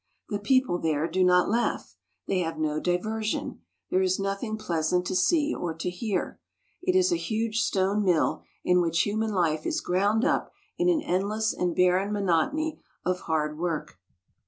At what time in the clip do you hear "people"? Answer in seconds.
0.39-0.79